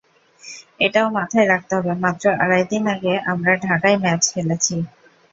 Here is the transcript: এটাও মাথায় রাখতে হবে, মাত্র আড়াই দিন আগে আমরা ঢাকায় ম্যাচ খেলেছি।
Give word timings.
এটাও 0.79 1.07
মাথায় 1.17 1.47
রাখতে 1.47 1.71
হবে, 1.77 1.93
মাত্র 2.03 2.25
আড়াই 2.43 2.63
দিন 2.71 2.83
আগে 2.95 3.13
আমরা 3.31 3.53
ঢাকায় 3.65 3.97
ম্যাচ 4.03 4.21
খেলেছি। 4.33 4.75